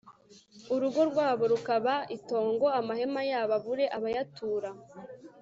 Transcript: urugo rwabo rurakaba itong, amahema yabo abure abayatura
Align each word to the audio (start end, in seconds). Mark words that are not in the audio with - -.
urugo 0.73 1.01
rwabo 1.09 1.43
rurakaba 1.51 1.93
itong, 2.15 2.61
amahema 2.79 3.21
yabo 3.31 3.53
abure 3.59 3.85
abayatura 3.97 4.69